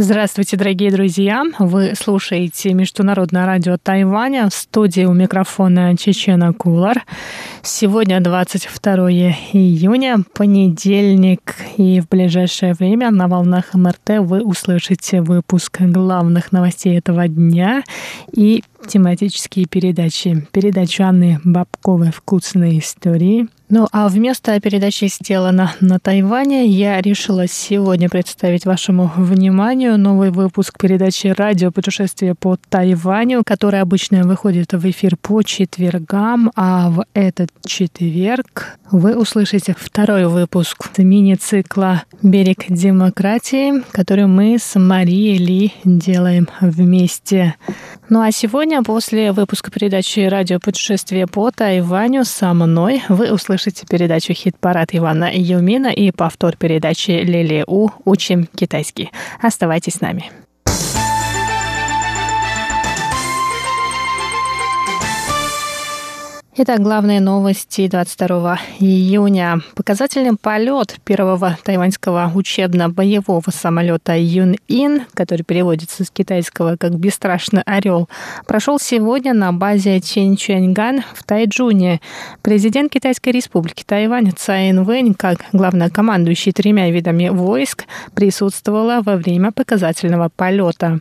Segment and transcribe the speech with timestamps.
[0.00, 1.42] Здравствуйте, дорогие друзья!
[1.58, 7.04] Вы слушаете Международное радио Тайваня в студии у микрофона Чечена Кулар.
[7.64, 16.52] Сегодня 22 июня, понедельник, и в ближайшее время на волнах МРТ вы услышите выпуск главных
[16.52, 17.82] новостей этого дня
[18.32, 20.46] и тематические передачи.
[20.52, 28.08] Передачу Анны Бабковой «Вкусные истории», ну а вместо передачи «Сделано на Тайване» я решила сегодня
[28.08, 35.18] представить вашему вниманию новый выпуск передачи «Радио путешествие по Тайваню», который обычно выходит в эфир
[35.18, 44.56] по четвергам, а в этот четверг вы услышите второй выпуск мини-цикла «Берег демократии», который мы
[44.58, 47.56] с Марией Ли делаем вместе.
[48.08, 54.32] Ну а сегодня, после выпуска передачи «Радио путешествие по Тайваню» со мной, вы услышите передачу
[54.32, 57.90] «Хит-парад» Ивана Юмина и повтор передачи «Лили У.
[58.04, 59.10] Учим китайский».
[59.40, 60.30] Оставайтесь с нами.
[66.60, 69.60] Итак, главные новости 22 июня.
[69.76, 78.08] Показательный полет первого тайваньского учебно-боевого самолета Юн-Ин, который переводится с китайского как «бесстрашный орел»,
[78.44, 82.00] прошел сегодня на базе Чинчуэньган в Тайджуне.
[82.42, 87.84] Президент Китайской республики Тайвань Цай Вэнь, как главнокомандующий тремя видами войск,
[88.14, 90.98] присутствовала во время показательного полета.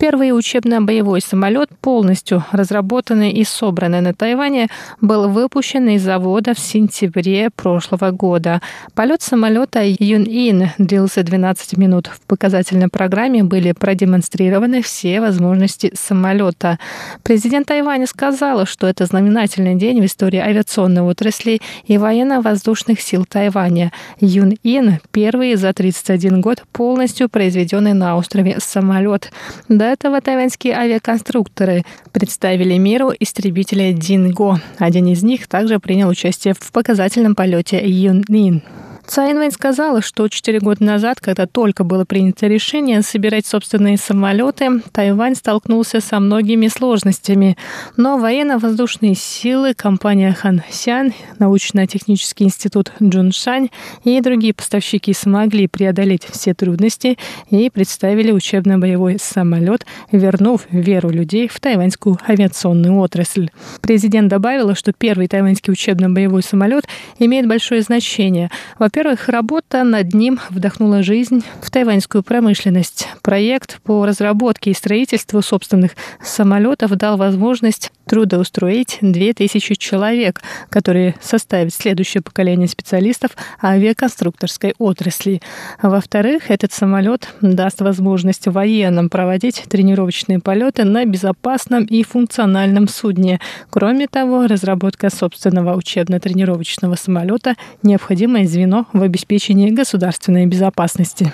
[0.00, 4.68] Первый учебно-боевой самолет, полностью разработанный и собранный на Тайване,
[5.02, 8.62] был выпущен из завода в сентябре прошлого года.
[8.94, 12.06] Полет самолета Юн-Ин длился 12 минут.
[12.06, 16.78] В показательной программе были продемонстрированы все возможности самолета.
[17.22, 23.92] Президент Тайваня сказала, что это знаменательный день в истории авиационной отрасли и военно-воздушных сил Тайваня.
[24.18, 29.30] Юн-Ин– первый за 31 год полностью произведенный на острове самолет.
[29.68, 34.60] До этого тайваньские авиаконструкторы представили миру истребителя Динго.
[34.78, 38.62] Один из них также принял участие в показательном полете Юнин.
[39.06, 45.34] Цайнвейн сказала, что 4 года назад, когда только было принято решение собирать собственные самолеты, Тайвань
[45.34, 47.56] столкнулся со многими сложностями.
[47.96, 53.68] Но военно-воздушные силы, компания Хан Сян, научно-технический институт Джуншань
[54.04, 57.18] и другие поставщики смогли преодолеть все трудности
[57.50, 63.50] и представили учебно-боевой самолет, вернув веру людей в тайваньскую авиационную отрасль.
[63.80, 66.86] Президент добавила, что первый тайваньский учебно-боевой самолет
[67.18, 68.50] имеет большое значение.
[68.78, 73.08] Во-первых, во-первых, работа над ним вдохнула жизнь в тайваньскую промышленность.
[73.22, 82.22] Проект по разработке и строительству собственных самолетов дал возможность трудоустроить 2000 человек, которые составят следующее
[82.22, 83.30] поколение специалистов
[83.62, 85.40] авиаконструкторской отрасли.
[85.80, 93.40] Во-вторых, этот самолет даст возможность военным проводить тренировочные полеты на безопасном и функциональном судне.
[93.70, 101.32] Кроме того, разработка собственного учебно-тренировочного самолета– необходимое звено в обеспечении государственной безопасности.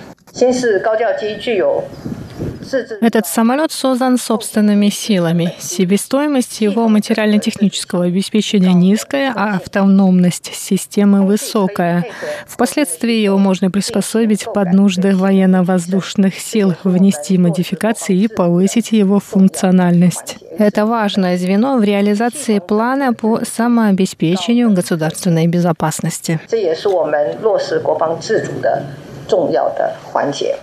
[3.02, 5.54] Этот самолет создан собственными силами.
[5.60, 12.06] Себестоимость его материально-технического обеспечения низкая, а автономность системы высокая.
[12.48, 20.38] Впоследствии его можно приспособить под нужды военно-воздушных сил, внести модификации и повысить его функциональность.
[20.58, 26.40] Это важное звено в реализации плана по самообеспечению государственной безопасности.
[29.32, 30.58] 重要的环节。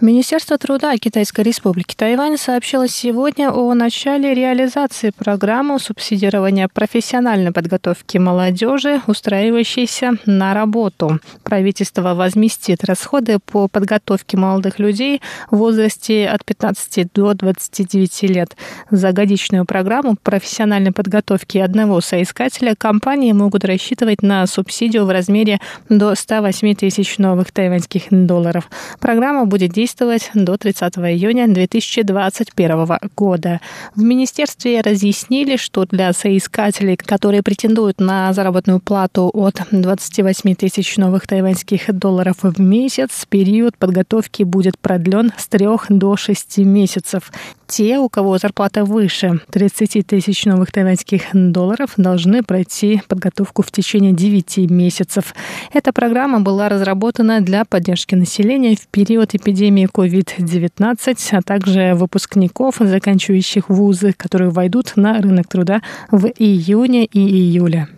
[0.00, 9.00] Министерство труда Китайской Республики Тайвань сообщило сегодня о начале реализации программы субсидирования профессиональной подготовки молодежи,
[9.08, 11.18] устраивающейся на работу.
[11.42, 15.20] Правительство возместит расходы по подготовке молодых людей
[15.50, 18.56] в возрасте от 15 до 29 лет.
[18.92, 25.58] За годичную программу профессиональной подготовки одного соискателя компании могут рассчитывать на субсидию в размере
[25.88, 28.70] до 108 тысяч новых тайваньских долларов.
[29.00, 33.60] Программа будет действовать действовать до 30 июня 2021 года.
[33.94, 41.26] В министерстве разъяснили, что для соискателей, которые претендуют на заработную плату от 28 тысяч новых
[41.26, 47.32] тайваньских долларов в месяц, период подготовки будет продлен с 3 до 6 месяцев.
[47.66, 54.12] Те, у кого зарплата выше 30 тысяч новых тайваньских долларов, должны пройти подготовку в течение
[54.12, 55.34] 9 месяцев.
[55.74, 63.68] Эта программа была разработана для поддержки населения в период эпидемии COVID-19, а также выпускников, заканчивающих
[63.68, 67.88] вузы, которые войдут на рынок труда в июне и июле.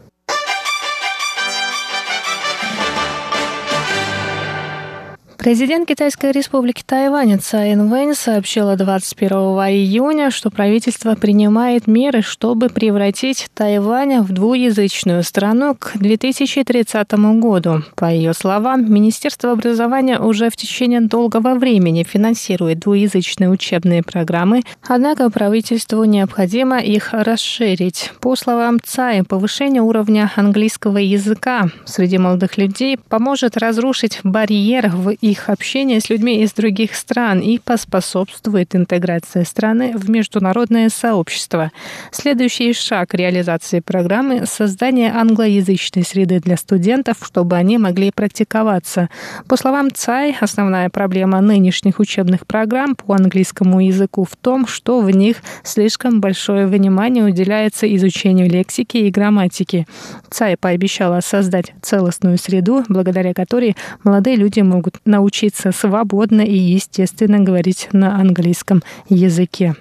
[5.41, 9.31] Президент Китайской республики Тайвань Цай Инвэнь сообщила 21
[9.71, 17.83] июня, что правительство принимает меры, чтобы превратить Тайвань в двуязычную страну к 2030 году.
[17.97, 25.31] По ее словам, Министерство образования уже в течение долгого времени финансирует двуязычные учебные программы, однако
[25.31, 28.13] правительству необходимо их расширить.
[28.21, 35.49] По словам Цай, повышение уровня английского языка среди молодых людей поможет разрушить барьер в их
[35.49, 41.71] общение с людьми из других стран и поспособствует интеграции страны в международное сообщество.
[42.11, 49.09] Следующий шаг реализации программы– создание англоязычной среды для студентов, чтобы они могли практиковаться.
[49.49, 55.11] По словам ЦАЙ, основная проблема нынешних учебных программ по английскому языку в том, что в
[55.11, 59.87] них слишком большое внимание уделяется изучению лексики и грамматики.
[60.31, 67.41] ЦАЙ пообещала создать целостную среду, благодаря которой молодые люди могут научиться научиться свободно и естественно
[67.41, 69.77] говорить на английском языке.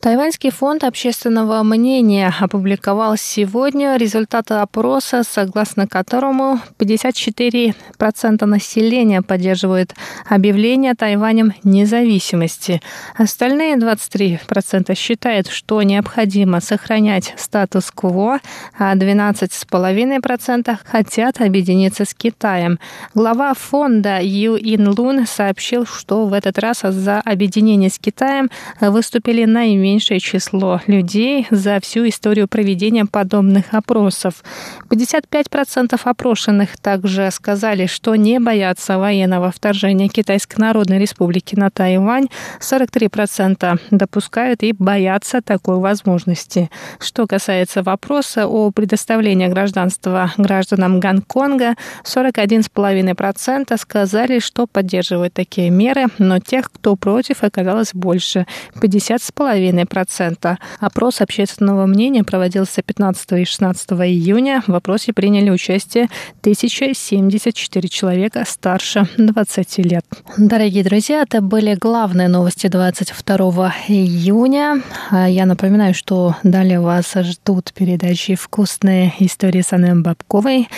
[0.00, 9.94] Тайваньский фонд общественного мнения опубликовал сегодня результаты опроса, согласно которому 54% населения поддерживают
[10.26, 12.80] объявление Тайванем независимости.
[13.14, 18.40] Остальные 23% считают, что необходимо сохранять статус-кво,
[18.78, 22.78] а 12,5% хотят объединиться с Китаем.
[23.14, 28.48] Глава фонда Ю Ин Лун сообщил, что в этот раз за объединение с Китаем
[28.80, 34.44] выступили наименее наименьшее число людей за всю историю проведения подобных опросов.
[34.88, 42.28] 55% опрошенных также сказали, что не боятся военного вторжения Китайской Народной Республики на Тайвань.
[42.60, 46.70] 43% допускают и боятся такой возможности.
[47.00, 56.38] Что касается вопроса о предоставлении гражданства гражданам Гонконга, 41,5% сказали, что поддерживают такие меры, но
[56.38, 58.46] тех, кто против, оказалось больше–
[58.80, 59.79] 50,5%.
[59.84, 60.56] 2,5%.
[60.80, 64.62] Опрос общественного мнения проводился 15 и 16 июня.
[64.66, 66.08] В опросе приняли участие
[66.40, 70.04] 1074 человека старше 20 лет.
[70.36, 74.82] Дорогие друзья, это были главные новости 22 июня.
[75.10, 80.68] А я напоминаю, что далее вас ждут передачи «Вкусные истории» с Анной Бабковой,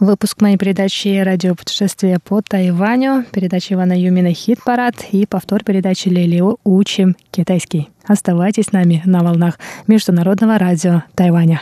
[0.00, 6.56] выпуск моей передачи «Радио путешествия по Тайваню», передача Ивана Юмина «Хит-парад» и повтор передачи Лилио
[6.64, 7.91] «Учим китайский».
[8.06, 11.60] Оставайтесь с нами на волнах Международного радио Тайваня.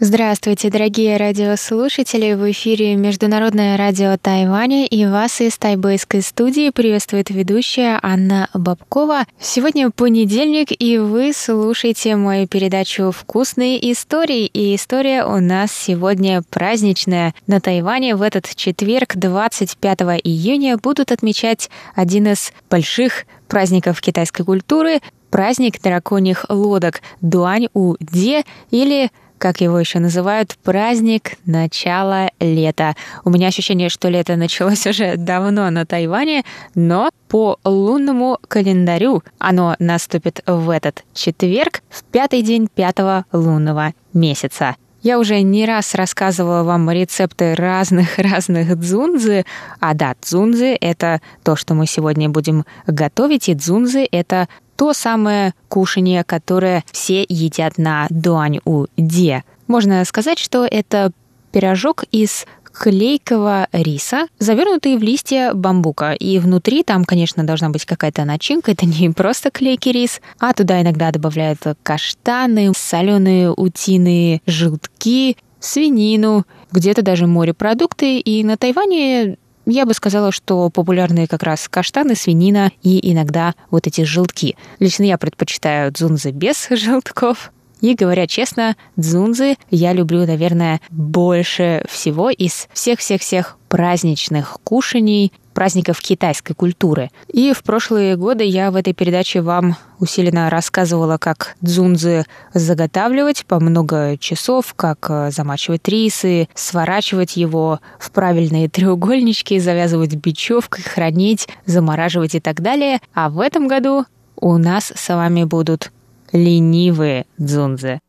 [0.00, 2.34] Здравствуйте, дорогие радиослушатели!
[2.34, 9.24] В эфире Международное радио Тайваня и вас из тайбэйской студии приветствует ведущая Анна Бабкова.
[9.40, 14.46] Сегодня понедельник, и вы слушаете мою передачу «Вкусные истории».
[14.46, 17.34] И история у нас сегодня праздничная.
[17.48, 25.00] На Тайване в этот четверг, 25 июня, будут отмечать один из больших праздников китайской культуры–
[25.30, 32.94] праздник драконьих лодок Дуань-У-Де или как его еще называют, праздник начала лета.
[33.24, 36.42] У меня ощущение, что лето началось уже давно на Тайване,
[36.74, 44.76] но по лунному календарю оно наступит в этот четверг, в пятый день пятого лунного месяца.
[45.00, 49.44] Я уже не раз рассказывала вам рецепты разных-разных дзунзы.
[49.78, 55.54] А да, дзунзы— это то, что мы сегодня будем готовить, и дзунзы— это то самое
[55.68, 59.42] кушание, которое все едят на дуань-у-де.
[59.66, 61.10] Можно сказать, что это
[61.50, 66.12] пирожок из клейкого риса, завернутые в листья бамбука.
[66.12, 68.70] И внутри там, конечно, должна быть какая-то начинка.
[68.70, 77.02] Это не просто клейкий рис, а туда иногда добавляют каштаны, соленые утиные желтки, свинину, где-то
[77.02, 78.20] даже морепродукты.
[78.20, 79.37] И на Тайване
[79.68, 84.56] я бы сказала, что популярные как раз каштаны, свинина и иногда вот эти желтки.
[84.78, 87.52] Лично я предпочитаю дзунзы без желтков.
[87.80, 96.54] И говоря честно, дзунзы я люблю, наверное, больше всего из всех-всех-всех праздничных кушаний, праздников китайской
[96.54, 97.10] культуры.
[97.26, 103.58] И в прошлые годы я в этой передаче вам усиленно рассказывала, как дзунзы заготавливать по
[103.58, 112.36] много часов, как э, замачивать рисы, сворачивать его в правильные треугольнички, завязывать бечевкой, хранить, замораживать
[112.36, 113.00] и так далее.
[113.12, 114.04] А в этом году
[114.36, 115.90] у нас с вами будут
[116.32, 118.00] ленивые дзунзы.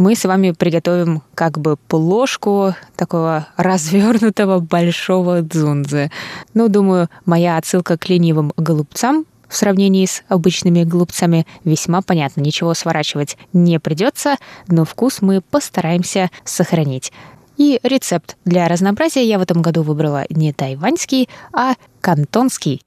[0.00, 6.10] Мы с вами приготовим как бы плошку такого развернутого большого дзунзы.
[6.54, 12.40] Ну, думаю, моя отсылка к ленивым голубцам в сравнении с обычными голубцами весьма понятна.
[12.40, 14.36] Ничего сворачивать не придется,
[14.68, 17.12] но вкус мы постараемся сохранить.
[17.58, 22.80] И рецепт для разнообразия я в этом году выбрала не тайваньский, а кантонский.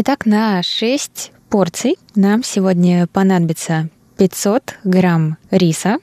[0.00, 5.96] Итак, на 6 порций нам сегодня понадобится 500 грамм риса,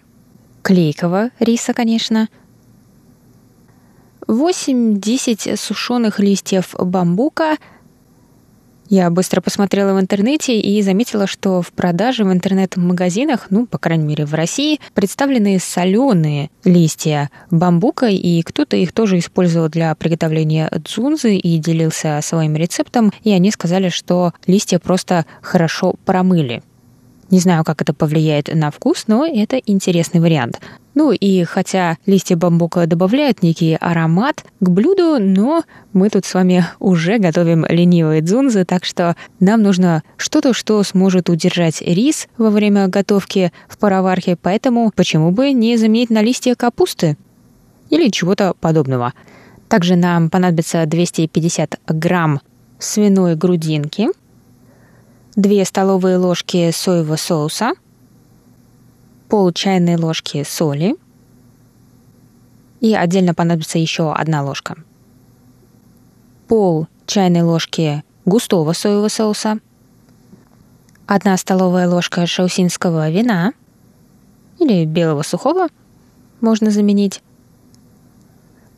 [0.63, 2.27] клейкого риса, конечно,
[4.27, 7.55] 8-10 сушеных листьев бамбука–
[8.89, 14.05] я быстро посмотрела в интернете и заметила, что в продаже в интернет-магазинах, ну, по крайней
[14.05, 21.35] мере, в России, представлены соленые листья бамбука, и кто-то их тоже использовал для приготовления дзунзы
[21.35, 26.61] и делился своим рецептом, и они сказали, что листья просто хорошо промыли.
[27.31, 30.59] Не знаю, как это повлияет на вкус, но это интересный вариант.
[30.95, 36.65] Ну и хотя листья бамбука добавляют некий аромат к блюду, но мы тут с вами
[36.79, 42.87] уже готовим ленивые дзунзы, так что нам нужно что-то, что сможет удержать рис во время
[42.87, 47.17] готовки в пароварке, поэтому почему бы не заменить на листья капусты
[47.89, 49.13] или чего-то подобного.
[49.67, 52.39] Также нам понадобится 250 грамм
[52.79, 54.07] свиной грудинки,
[55.35, 57.73] 2 столовые ложки соевого соуса–
[59.35, 60.95] пол чайной ложки соли.
[62.79, 64.77] И отдельно понадобится еще одна ложка.
[66.47, 69.59] Пол чайной ложки густого соевого соуса,
[71.05, 73.51] одна столовая ложка шаусинского вина
[74.57, 75.67] или белого сухого
[76.39, 77.21] можно заменить,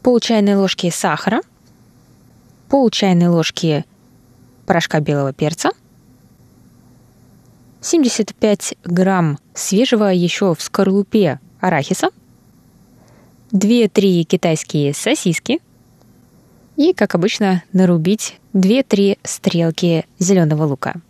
[0.01, 1.41] пол чайной ложки сахара,
[2.67, 3.85] пол чайной ложки
[4.65, 5.69] порошка белого перца–
[7.81, 12.09] 75 грамм свежего еще в скорлупе арахиса,
[13.51, 15.59] 2-3 китайские сосиски.
[16.75, 20.95] И, как обычно, нарубить 2-3 стрелки зеленого лука–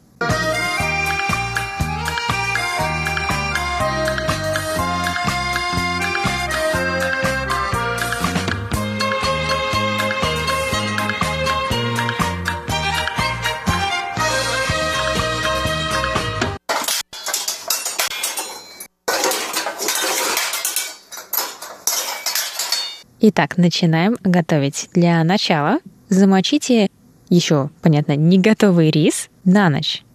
[23.30, 24.88] Итак, начинаем готовить.
[24.94, 26.90] Для начала замочите
[27.28, 30.06] еще, понятно, не готовый рис на ночь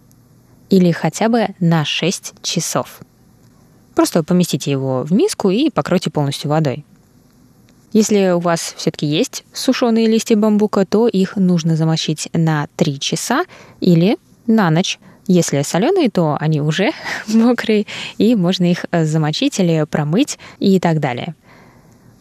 [0.71, 3.01] или хотя бы на 6 часов.
[3.93, 6.85] Просто поместите его в миску и покройте полностью водой.
[7.91, 13.45] Если у вас все-таки есть сушеные листья бамбука, то их нужно замочить на 3 часа
[13.79, 14.17] или
[14.47, 14.97] на ночь.
[15.27, 16.89] Если соленые, то они уже
[17.27, 17.85] мокрые,
[18.17, 21.35] и можно их замочить или промыть и так далее.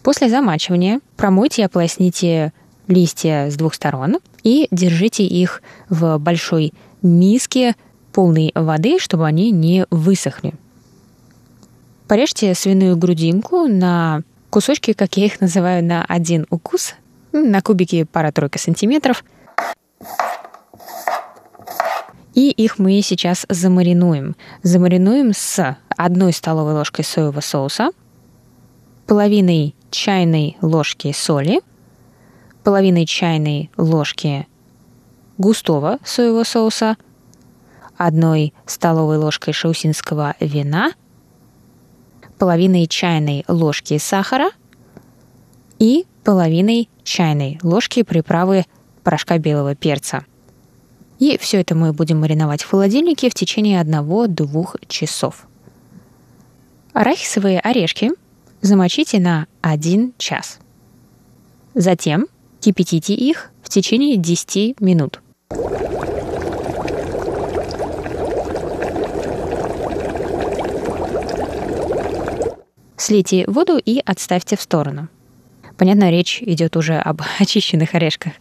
[0.02, 2.52] После замачивания промойте и ополосните
[2.88, 7.76] листья с двух сторон и держите их в большой миске
[8.12, 10.54] полной воды, чтобы они не высохли.
[12.08, 16.94] Порежьте свиную грудинку на кусочки, как я их называю, на один укус,
[17.32, 19.24] на кубики пара-тройка сантиметров.
[22.34, 24.36] И их мы сейчас замаринуем.
[24.62, 27.90] Замаринуем с одной столовой ложкой соевого соуса,
[29.06, 31.60] половиной чайной ложки соли,
[32.64, 34.48] половиной чайной ложки
[35.38, 36.96] густого соевого соуса,
[37.96, 40.92] одной столовой ложкой шаусинского вина,
[42.38, 44.50] половиной чайной ложки сахара
[45.78, 48.64] и половиной чайной ложки приправы
[49.04, 50.24] порошка белого перца.
[51.18, 55.46] И все это мы будем мариновать в холодильнике в течение 1-2 часов.
[56.92, 58.10] Арахисовые орешки
[58.62, 60.58] замочите на 1 час.
[61.74, 62.26] Затем
[62.60, 65.20] кипятите их в течение 10 минут.
[72.96, 75.08] Слейте воду и отставьте в сторону.
[75.76, 78.34] Понятно, речь идет уже об очищенных орешках.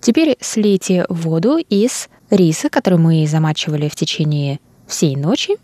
[0.00, 5.56] Теперь слейте воду из риса, который мы замачивали в течение всей ночи,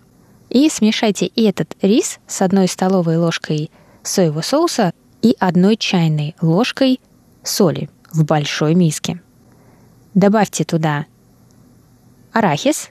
[0.50, 3.70] и смешайте этот рис с одной столовой ложкой
[4.02, 4.92] соевого соуса
[5.22, 7.00] и одной чайной ложкой
[7.42, 9.22] соли в большой миске.
[10.14, 11.06] Добавьте туда
[12.32, 12.90] арахис,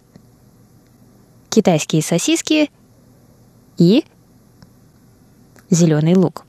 [1.50, 2.72] китайские сосиски
[3.78, 4.06] и
[5.70, 6.46] зеленый лук.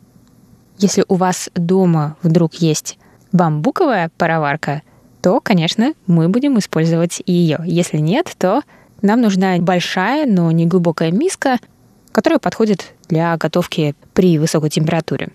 [0.79, 2.99] Если у вас дома вдруг есть
[3.33, 4.83] бамбуковая пароварка,
[5.23, 7.59] то, конечно, мы будем использовать ее.
[7.67, 8.63] Если нет, то
[9.03, 11.59] нам нужна большая, но не глубокая миска,
[12.13, 15.31] которая подходит для готовки при высокой температуре.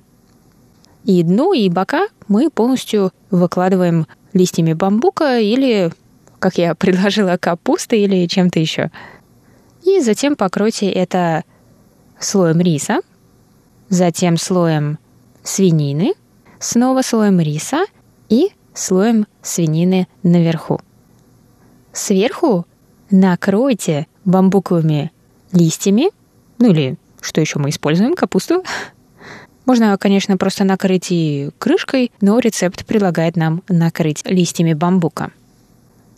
[1.03, 5.91] И дно, и бока мы полностью выкладываем листьями бамбука или,
[6.39, 8.91] как я предложила, капустой или чем-то еще.
[9.83, 11.43] И затем покройте это
[12.19, 13.01] слоем риса,
[13.89, 14.97] затем слоем
[15.43, 16.13] свинины,
[16.59, 17.85] снова слоем риса
[18.29, 20.79] и слоем свинины наверху.
[21.93, 22.65] Сверху
[23.15, 25.11] накройте бамбуковыми
[25.51, 26.09] листьями,
[26.59, 28.63] ну или что еще мы используем, капусту.
[29.65, 35.31] Можно, конечно, просто накрыть и крышкой, но рецепт предлагает нам накрыть листьями бамбука.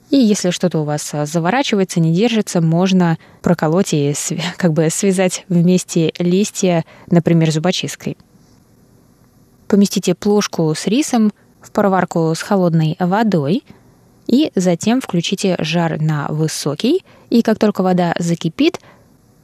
[0.10, 4.13] И если что-то у вас заворачивается, не держится, можно проколоть и
[4.58, 8.18] как бы связать вместе листья, например, зубочисткой.
[9.68, 13.63] Поместите плошку с рисом в пароварку с холодной водой
[14.28, 17.04] и затем включите жар на высокий.
[17.30, 18.80] И как только вода закипит,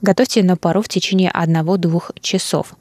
[0.02, 2.76] готовьте на пару в течение 1-2 часов.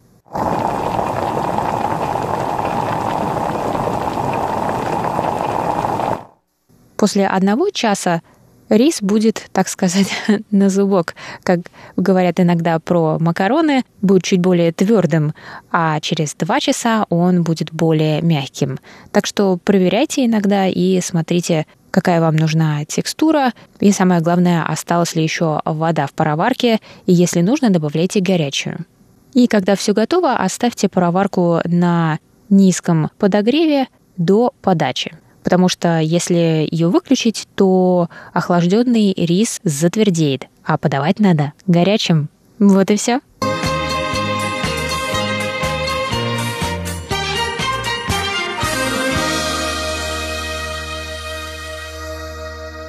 [6.97, 8.23] После одного часа
[8.69, 10.13] рис будет, так сказать,
[10.51, 11.15] на зубок.
[11.43, 11.61] Как
[11.97, 15.35] говорят иногда про макароны, будет чуть более твердым,
[15.71, 18.79] а через два часа он будет более мягким.
[19.11, 25.23] Так что проверяйте иногда и смотрите, какая вам нужна текстура, и самое главное, осталась ли
[25.23, 28.85] еще вода в пароварке, и если нужно, добавляйте горячую.
[29.35, 32.19] И когда все готово, оставьте пароварку на
[32.51, 41.19] низком подогреве до подачи потому что если ее выключить, то охлажденный рис затвердеет, а подавать
[41.19, 42.29] надо горячим.
[42.59, 43.21] Вот и все.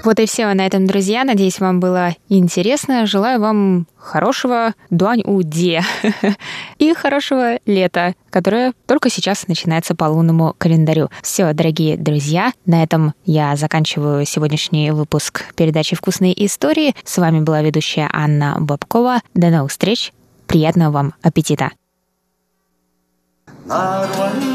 [0.04, 1.24] Вот и все на этом, друзья.
[1.24, 3.06] Надеюсь, вам было интересно.
[3.06, 5.82] Желаю вам хорошего дуань-у-де
[6.78, 11.10] и хорошего лета, которое только сейчас начинается по лунному календарю.
[11.22, 16.96] Все, дорогие друзья, на этом я заканчиваю сегодняшний выпуск передачи «Вкусные истории».
[17.06, 19.22] С вами была ведущая Анна Бабкова.
[19.34, 20.12] До новых встреч.
[20.48, 21.72] Приятного вам аппетита.
[23.66, 24.53] な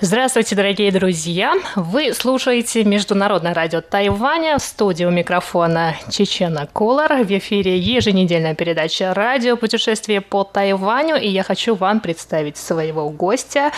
[0.00, 1.54] Здравствуйте, дорогие друзья!
[1.74, 7.24] Вы слушаете Международное радио Тайваня в студии у микрофона Чечена Колор.
[7.24, 11.16] В эфире еженедельная передача «Радио путешествие по Тайваню».
[11.16, 13.72] И я хочу вам представить своего гостя,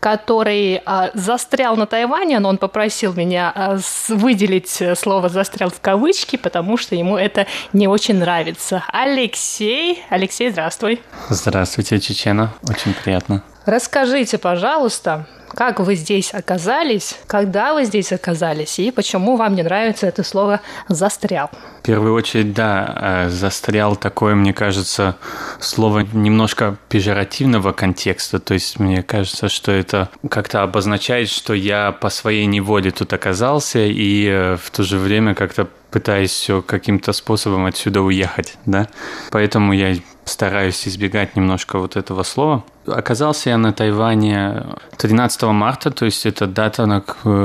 [0.00, 3.78] который а, застрял на Тайване, но он попросил меня а,
[4.08, 8.84] выделить слово «застрял» в кавычки, потому что ему это не очень нравится.
[8.90, 10.02] Алексей.
[10.08, 11.02] Алексей, здравствуй.
[11.28, 12.54] Здравствуйте, Чечена.
[12.62, 13.42] Очень приятно.
[13.68, 20.06] Расскажите, пожалуйста, как вы здесь оказались, когда вы здесь оказались и почему вам не нравится
[20.06, 21.50] это слово «застрял».
[21.80, 25.16] В первую очередь, да, э, «застрял» такое, мне кажется,
[25.60, 32.08] слово немножко пежоративного контекста, то есть мне кажется, что это как-то обозначает, что я по
[32.08, 37.66] своей неволе тут оказался и э, в то же время как-то пытаюсь все каким-то способом
[37.66, 38.88] отсюда уехать, да.
[39.30, 39.94] Поэтому я
[40.28, 42.64] стараюсь избегать немножко вот этого слова.
[42.86, 44.64] Оказался я на Тайване
[44.96, 47.04] 13 марта, то есть это дата,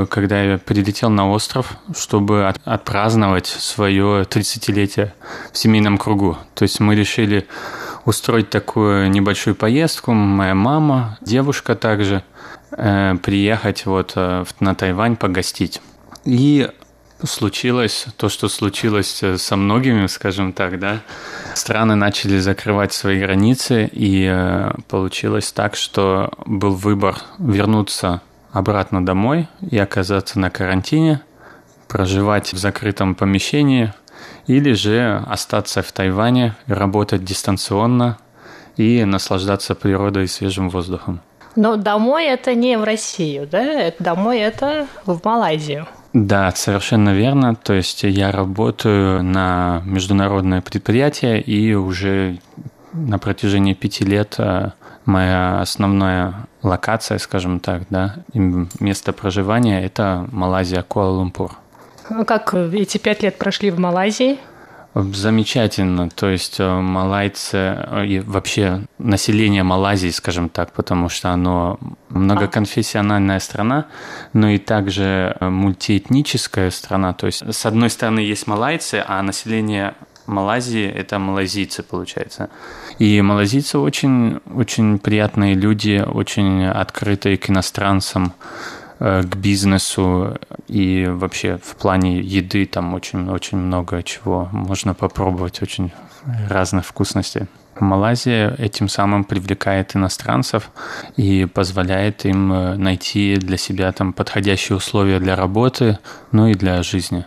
[0.10, 5.12] когда я прилетел на остров, чтобы отпраздновать свое 30-летие
[5.52, 6.38] в семейном кругу.
[6.54, 7.48] То есть мы решили
[8.06, 10.14] устроить такую небольшую поездку.
[10.14, 12.24] Моя мама, девушка также,
[12.72, 15.82] э, приехать вот э, на Тайвань погостить.
[16.26, 16.70] И
[17.24, 21.02] случилось то, что случилось э, со многими, скажем так, да.
[21.56, 29.48] Страны начали закрывать свои границы, и э, получилось так, что был выбор вернуться обратно домой
[29.62, 31.22] и оказаться на карантине,
[31.88, 33.94] проживать в закрытом помещении,
[34.48, 38.18] или же остаться в Тайване, работать дистанционно
[38.78, 41.22] и наслаждаться природой и свежим воздухом.
[41.56, 43.94] Но домой это не в Россию, да?
[44.00, 45.88] Домой это в Малайзию.
[46.14, 47.56] Да, совершенно верно.
[47.56, 52.40] То есть я работаю на международное предприятие, и уже
[52.94, 54.70] на протяжении пяти лет э,
[55.06, 61.52] моя основная локация, скажем так, да, место проживания– это Малайзия, Куала-Лумпур.
[62.28, 64.38] Как эти пять лет прошли в Малайзии?
[64.96, 66.10] Замечательно.
[66.10, 71.80] То есть э, малайцы э, и вообще население Малайзии, скажем так, потому что оно
[72.10, 73.88] многоконфессиональная страна,
[74.34, 77.14] но и также э, мультиэтническая страна.
[77.14, 82.50] То есть с одной стороны есть малайцы, а население Малайзии– это малазийцы, получается.
[82.98, 88.34] И малазийцы очень, очень приятные люди, очень открытые к иностранцам.
[89.00, 95.92] Э, к бизнесу и вообще в плане еды там очень-очень много чего можно попробовать, очень
[96.48, 97.48] разных вкусностей.
[97.80, 100.70] Малайзия этим самым привлекает иностранцев
[101.18, 105.98] и позволяет им э, найти для себя там подходящие условия для работы,
[106.32, 107.26] ну и для жизни.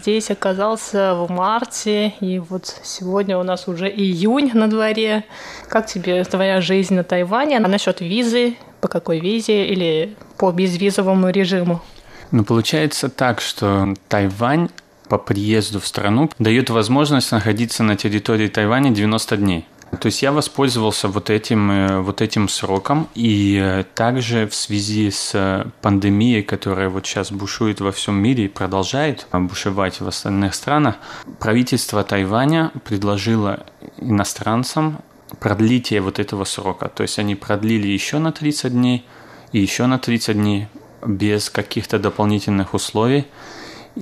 [0.00, 5.24] Здесь оказался в марте, и вот сегодня у нас уже июнь на дворе.
[5.68, 7.58] Как тебе твоя жизнь на Тайване?
[7.58, 8.56] А насчет визы?
[8.80, 11.82] По какой визе или по безвизовому режиму?
[12.30, 14.70] Ну, получается так, что Тайвань
[15.08, 19.66] по приезду в страну дает возможность находиться на территории Тайваня 90 дней.
[19.98, 25.10] То есть я воспользовался вот этим, э, вот этим сроком, и э, также в связи
[25.10, 30.54] с э, пандемией, которая вот сейчас бушует во всем мире и продолжает бушевать в остальных
[30.54, 30.96] странах,
[31.40, 33.66] правительство Тайваня предложило
[33.98, 35.00] иностранцам
[35.40, 36.88] продлитие вот этого срока.
[36.88, 39.04] То есть они продлили еще на 30 дней
[39.52, 40.68] и еще на 30 дней
[41.04, 43.26] без каких-то дополнительных условий,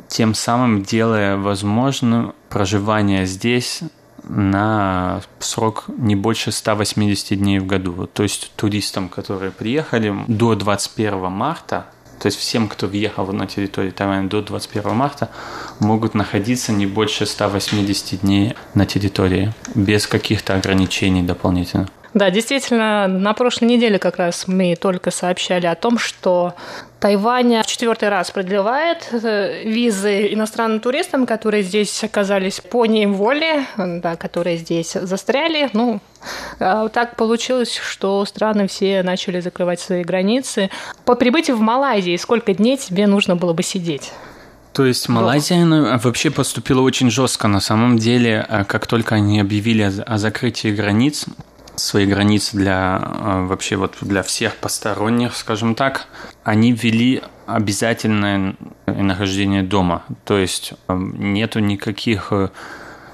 [0.08, 3.82] тем самым делая возможным проживание здесь
[4.28, 8.06] на срок не больше 180 дней в году.
[8.12, 11.86] То есть туристам, которые приехали до 21 марта,
[12.18, 15.30] то есть всем, кто въехал на территорию Тайваня до 21 марта,
[15.78, 21.88] могут находиться не больше 180 дней на территории, без каких-то ограничений дополнительно.
[22.18, 26.54] Да, действительно, на прошлой неделе как раз мы только сообщали о том, что
[26.98, 34.16] Тайвань в четвертый раз продлевает э, визы иностранным туристам, которые здесь оказались по неволе, да,
[34.16, 35.70] которые здесь застряли.
[35.74, 36.00] Ну,
[36.58, 40.70] а так получилось, что страны все начали закрывать свои границы.
[41.04, 44.10] По прибытию в Малайзии сколько дней тебе нужно было бы сидеть?
[44.72, 47.46] То есть Малайзия ну, вообще поступила очень жестко.
[47.46, 51.26] На самом деле, э, как только они объявили о закрытии границ,
[51.78, 56.08] свои границы для э, вообще вот для всех посторонних, скажем так,
[56.44, 60.04] они ввели обязательное нахождение дома.
[60.24, 62.50] То есть э, нету никаких э,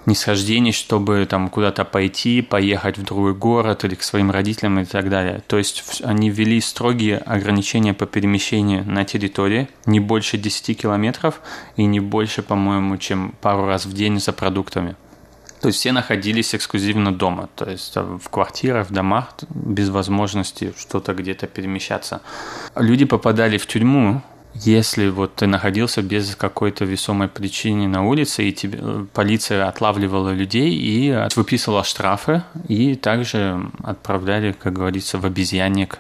[0.06, 5.08] нисхождений, чтобы там куда-то пойти, поехать в другой город или к своим родителям и так
[5.08, 5.42] далее.
[5.46, 11.40] То есть они ввели строгие ограничения по перемещению на территории, не больше 10 километров
[11.76, 14.96] и не больше, по-моему, чем пару раз в день за продуктами.
[15.64, 21.14] То есть все находились эксклюзивно дома, то есть в квартирах, в домах, без возможности что-то
[21.14, 22.20] где-то перемещаться.
[22.76, 24.20] Люди попадали в тюрьму,
[24.52, 30.34] если вот ты находился без какой-то весомой причины на улице, и тебе, э, полиция отлавливала
[30.34, 35.98] людей и выписывала штрафы, и также отправляли, как говорится, в обезьянник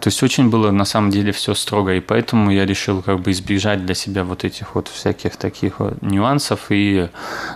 [0.00, 3.30] то есть очень было на самом деле все строго, и поэтому я решил как бы
[3.30, 7.08] избежать для себя вот этих вот всяких таких вот нюансов и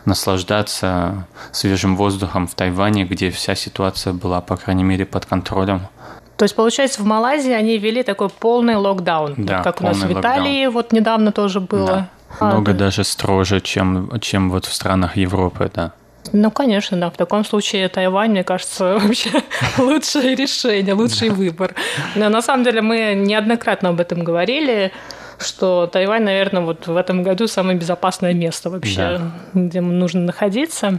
[0.05, 5.89] наслаждаться свежим воздухом в Тайване, где вся ситуация была, по крайней мере, под контролем.
[6.37, 10.13] То есть, получается, в Малайзии они ввели такой полный локдаун, да, как у нас в
[10.13, 10.73] Италии локдаун.
[10.73, 12.09] вот недавно тоже было.
[12.41, 12.47] Да.
[12.47, 15.93] Много а, даже строже, чем, чем вот в странах Европы, да.
[16.33, 17.11] Ну, конечно, да.
[17.11, 19.31] В таком случае Тайвань, мне кажется, вообще
[19.79, 21.75] лучшее решение, лучший выбор.
[22.15, 24.93] Но на самом деле мы неоднократно об этом говорили
[25.41, 29.33] что Тайвань, наверное, вот в этом году самое безопасное место вообще, да.
[29.55, 30.99] где нужно находиться.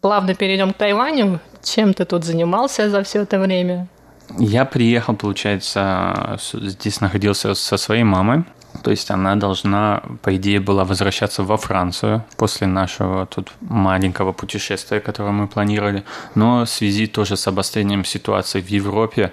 [0.00, 1.40] Плавно перейдем к Тайваню.
[1.62, 3.88] Чем ты тут занимался за все это время?
[4.36, 8.44] Я приехал, получается, здесь находился со своей мамой.
[8.82, 15.00] То есть она должна, по идее, была возвращаться во Францию после нашего тут маленького путешествия,
[15.00, 16.04] которое мы планировали.
[16.34, 19.32] Но в связи тоже с обострением ситуации в Европе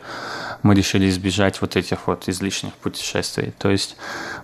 [0.64, 3.54] мы решили избежать вот этих вот излишних путешествий.
[3.60, 3.98] То есть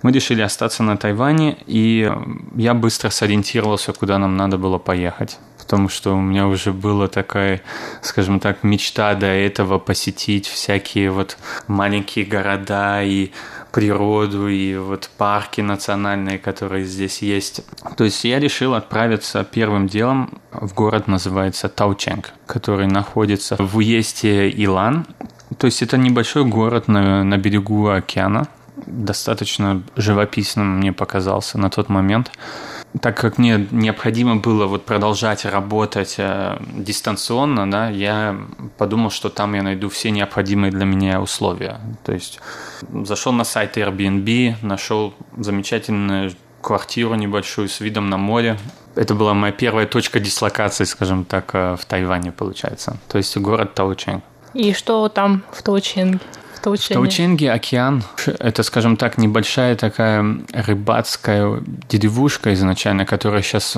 [0.04, 2.12] мы решили остаться на Тайване, и
[2.56, 7.62] я быстро сориентировался, куда нам надо было поехать потому что у меня уже была такая,
[8.02, 13.32] скажем так, мечта до этого посетить всякие вот маленькие города и
[13.72, 17.62] природу и вот парки национальные, которые здесь есть.
[17.96, 24.50] То есть я решил отправиться первым делом в город, называется Таученг, который находится в уезде
[24.50, 25.06] Илан.
[25.60, 28.48] То есть это небольшой город на, на берегу океана,
[28.88, 32.32] достаточно живописным мне показался на тот момент
[33.00, 38.38] так как мне необходимо было вот продолжать работать э, дистанционно, да, я
[38.78, 41.80] подумал, что там я найду все необходимые для меня условия.
[42.04, 42.40] То есть
[42.92, 48.58] зашел на сайт Airbnb, нашел замечательную квартиру небольшую с видом на море.
[48.96, 52.98] Это была моя первая точка дислокации, скажем так, э, в Тайване, получается.
[53.08, 54.22] То есть город Таучэнь.
[54.54, 56.20] И что там в Таученге?
[56.62, 56.94] Таученге?
[56.94, 58.04] В Таученге океан.
[58.26, 63.78] Это, скажем так, небольшая такая рыбацкая деревушка изначально, которая сейчас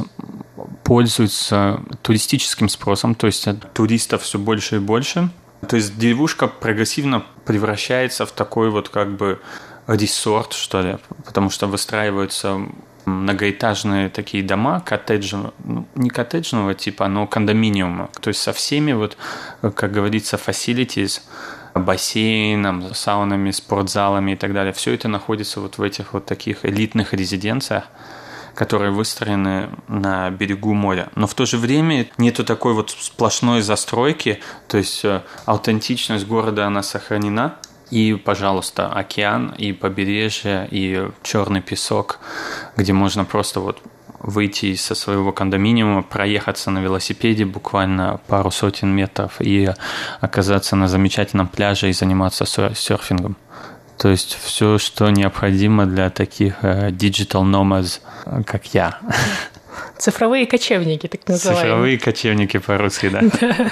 [0.83, 5.29] пользуется туристическим спросом, то есть туристов все больше и больше.
[5.67, 9.39] То есть деревушка прогрессивно превращается в такой вот как бы
[9.87, 12.59] ресорт, что ли, потому что выстраиваются
[13.05, 18.09] многоэтажные такие дома, коттеджи, ну, не коттеджного типа, но кондоминиума.
[18.21, 19.17] То есть со всеми, вот,
[19.61, 21.21] как говорится, facilities,
[21.73, 24.73] бассейном, саунами, спортзалами и так далее.
[24.73, 27.85] Все это находится вот в этих вот таких элитных резиденциях
[28.55, 31.09] которые выстроены на берегу моря.
[31.15, 36.67] Но в то же время нету такой вот сплошной застройки, то есть э, аутентичность города,
[36.67, 37.55] она сохранена.
[37.89, 42.19] И, пожалуйста, океан, и побережье, и черный песок,
[42.75, 43.81] где можно просто вот
[44.23, 49.69] выйти со своего кондоминиума, проехаться на велосипеде буквально пару сотен метров и
[50.21, 53.35] оказаться на замечательном пляже и заниматься серфингом.
[53.97, 58.01] То есть все, что необходимо для таких э, digital nomads,
[58.45, 58.97] как я.
[60.03, 61.63] Цифровые кочевники, так называемые.
[61.63, 63.21] Цифровые кочевники по-русски, да.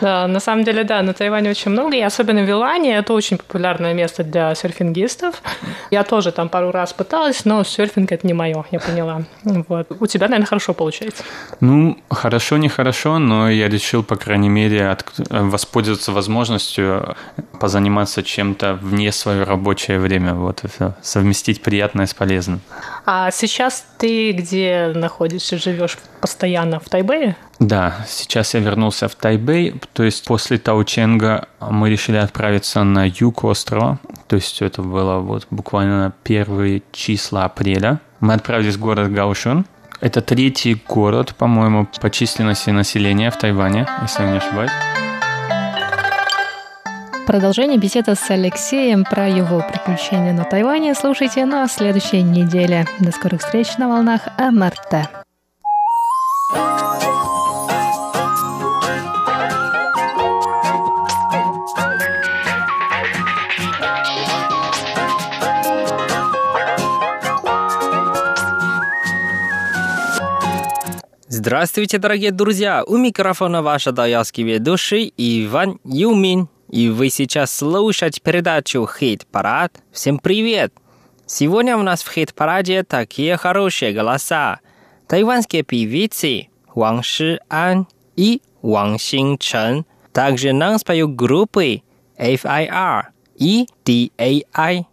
[0.00, 3.38] Да, на самом деле, да, на Тайване очень много, и особенно в Вилане это очень
[3.38, 5.42] популярное место для серфингистов.
[5.90, 9.22] Я тоже там пару раз пыталась, но серфинг это не мое, я поняла.
[9.42, 9.86] Вот.
[9.98, 11.24] У тебя, наверное, хорошо получается.
[11.60, 15.04] Ну, хорошо, нехорошо, но я решил, по крайней мере, от...
[15.30, 17.16] воспользоваться возможностью
[17.58, 20.62] позаниматься чем-то вне свое рабочее время, вот,
[21.02, 22.60] совместить приятное с полезным.
[23.06, 27.36] А сейчас ты где находишься, живешь постоянно в Тайбэе?
[27.58, 33.44] Да, сейчас я вернулся в Тайбэй, то есть после Таученга мы решили отправиться на юг
[33.44, 33.98] острова,
[34.28, 38.00] то есть это было вот буквально первые числа апреля.
[38.20, 39.66] Мы отправились в город Гаушун,
[40.00, 44.70] это третий город, по-моему, по численности населения в Тайване, если я не ошибаюсь.
[47.26, 52.86] Продолжение беседы с Алексеем про его приключения на Тайване слушайте на следующей неделе.
[52.98, 55.23] До скорых встреч на волнах МРТ.
[71.44, 72.82] Здравствуйте, дорогие друзья!
[72.86, 76.48] У микрофона ваш даялский ведущий Иван Юмин.
[76.70, 79.72] И вы сейчас слушаете передачу «Хит-парад».
[79.92, 80.72] Всем привет!
[81.26, 84.60] Сегодня у нас в «Хит-параде» такие хорошие голоса.
[85.06, 87.86] Тайванские певицы Ван Ши Ан
[88.16, 89.84] и Ван Xing Чен.
[90.12, 91.82] Также нам споют группы
[92.18, 93.02] FIR
[93.36, 94.86] и DAI.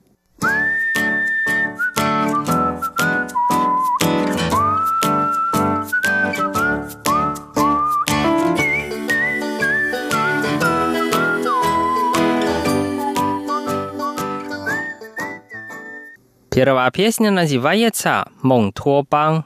[16.53, 19.45] Первая песня называется «Монтуобан»,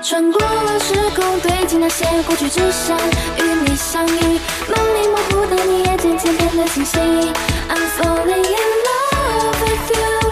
[0.00, 2.96] 穿过了时空堆积那些过去只想
[3.36, 4.40] 与你相遇。
[4.68, 6.98] 梦里模糊的你也渐渐变得清晰。
[7.68, 10.27] I'm falling in love with you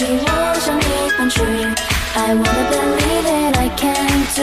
[0.00, 0.84] 是我向你
[1.18, 1.42] 奔去
[2.14, 4.40] i wanna believe that i can do.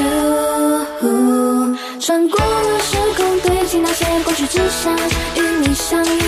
[2.00, 4.96] 穿过了时空堆积那些过去只想
[5.36, 6.27] 与你相遇。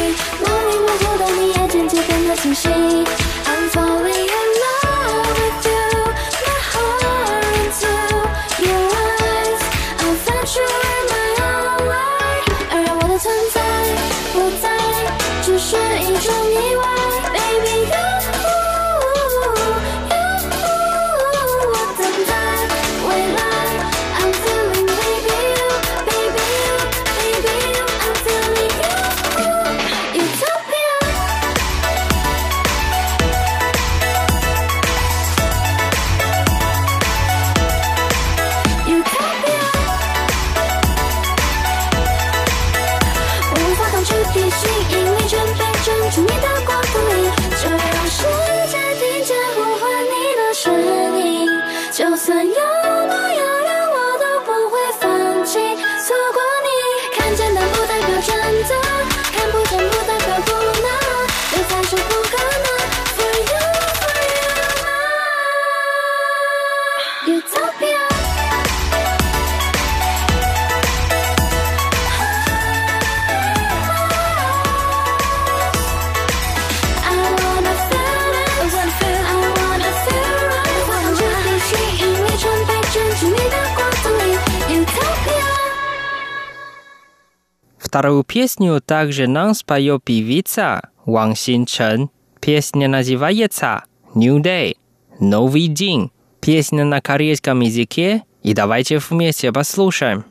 [87.99, 92.09] Вторую песню также нам споет певица Ван Синчен.
[92.39, 93.83] Песня называется
[94.15, 94.77] «New Day»—
[95.19, 96.09] «Новый день».
[96.39, 100.23] Песня на корейском языке, и давайте вместе послушаем.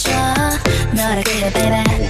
[0.00, 0.10] 느껴져
[0.94, 2.09] 너를 그려 baby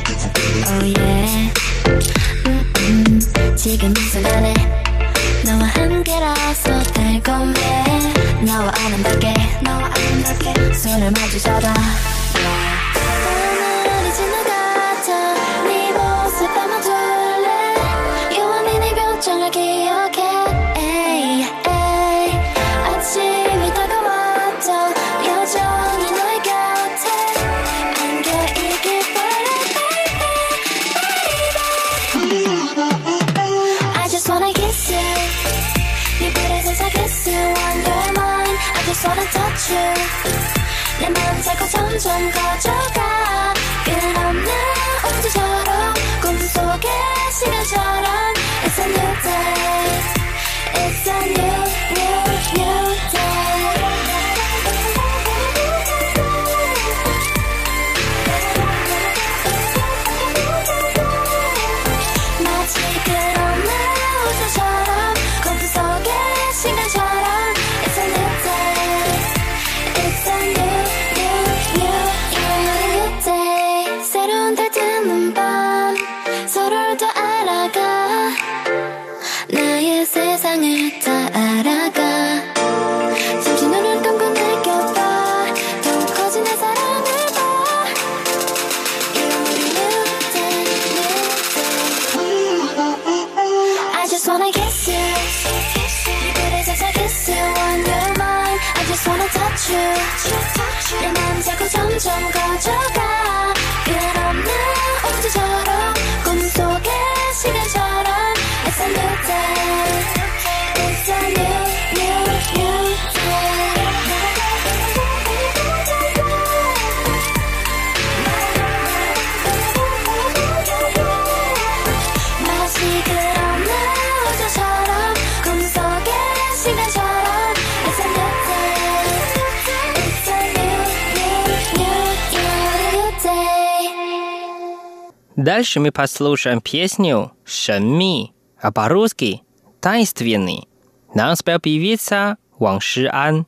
[135.41, 138.31] Дальше мы послушаем песню «Шэнми»,
[138.61, 139.41] а по-русски
[139.79, 140.67] «Таинственный».
[141.15, 143.47] Нам спел певица Ван Шиан.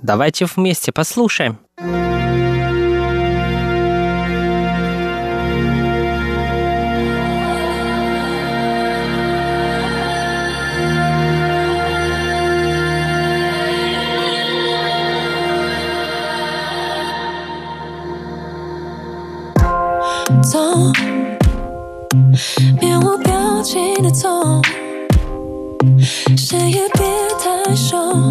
[0.00, 1.58] Давайте вместе послушаем.
[20.42, 21.13] 走，
[22.80, 24.62] 面无表情的走，
[26.36, 27.04] 谁也别
[27.42, 28.30] 太熟，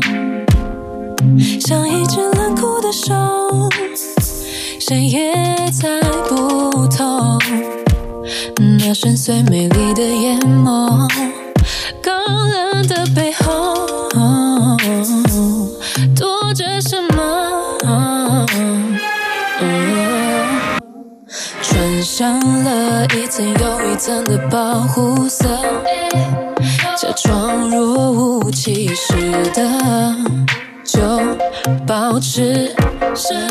[1.59, 3.13] 像一只冷酷的手，
[4.79, 5.34] 谁也
[5.71, 7.38] 猜不透
[8.79, 11.09] 那深邃美丽的眼眸，
[12.01, 12.11] 高
[12.47, 13.32] 冷的背
[22.03, 25.47] 上了一层又一层的保护色，
[26.97, 29.13] 假装若无其事
[29.53, 30.15] 的，
[30.83, 30.99] 就
[31.87, 32.75] 保持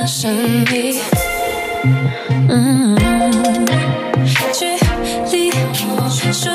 [0.07, 0.31] 神
[0.71, 1.01] 秘。
[2.51, 2.95] 嗯，
[4.53, 4.67] 距
[5.31, 5.51] 离、
[6.31, 6.51] 疏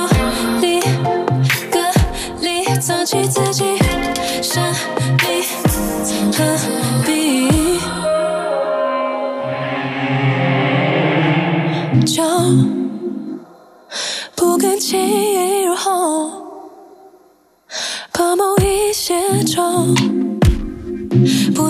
[0.62, 0.80] 离、
[1.72, 1.80] 隔
[2.42, 3.64] 离，藏起自己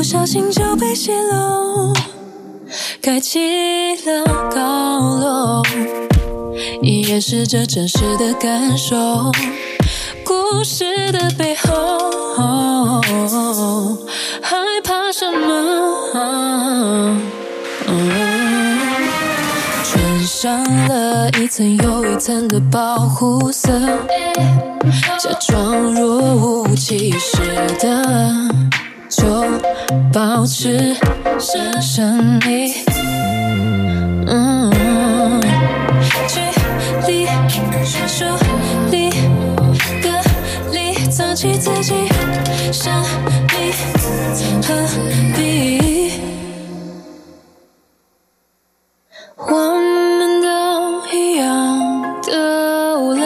[0.10, 1.94] 小心就被泄露，
[3.02, 3.42] 开启
[4.06, 5.62] 了高楼，
[6.82, 8.96] 掩饰着真实的感受，
[10.24, 13.02] 故事的背后，
[14.42, 17.20] 害怕什么？
[19.84, 23.78] 穿上了一层又一层的保护色，
[25.20, 27.42] 假装若无其事
[27.82, 28.48] 的，
[29.10, 29.26] 就
[30.14, 30.96] 保持
[31.82, 32.74] 神秘。
[34.28, 34.72] 嗯，
[36.28, 36.40] 距
[37.08, 37.26] 离、
[38.08, 38.26] 疏
[38.92, 39.10] 离、
[40.02, 40.10] 隔
[40.72, 41.94] 离，藏起自己
[42.72, 42.92] 神
[43.48, 43.72] 秘，
[44.62, 44.74] 何
[45.36, 46.12] 必？
[49.38, 50.48] 我们都
[51.16, 51.46] 一样
[52.24, 53.26] 的无赖，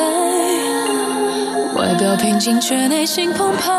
[1.75, 3.71] 外表平静却内心澎湃，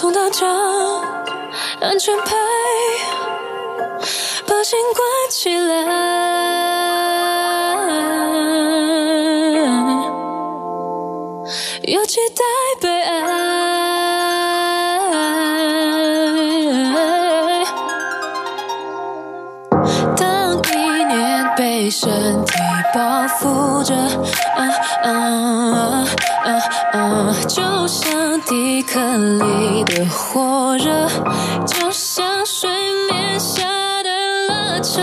[0.00, 0.46] 从大家
[1.80, 2.36] 安全牌
[4.46, 5.74] 把心关起来，
[11.82, 12.44] 又期待
[12.80, 13.10] 被爱。
[20.16, 20.76] 当一
[21.06, 22.44] 念被身
[22.94, 23.94] 包覆着，
[24.56, 24.64] 啊
[25.02, 25.10] 啊
[26.44, 26.48] 啊
[26.92, 31.08] 啊，就像地壳里的火热，
[31.66, 32.70] 就像水
[33.08, 33.64] 面下
[34.02, 34.10] 的
[34.48, 35.02] 拉扯。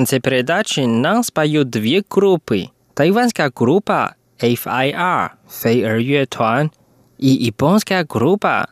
[0.00, 2.70] конце передачи нам споют две группы.
[2.94, 6.70] Тайванская группа FIR, 飞儿乐团,
[7.18, 8.68] и японская группа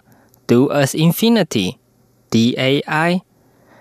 [0.47, 1.77] Do Us Infinity,
[2.31, 3.21] DAI.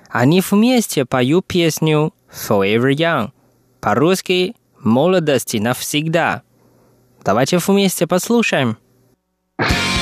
[0.10, 3.32] Они вместе поют песню Forever Young,
[3.80, 6.42] по-русски «Молодости навсегда».
[7.24, 8.78] Давайте вместе послушаем.
[9.60, 9.97] 恨